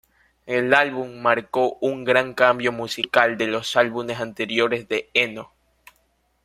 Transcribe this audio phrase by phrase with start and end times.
[0.47, 5.53] El álbum marcó un gran cambio musical de los álbumes anteriores de Eno.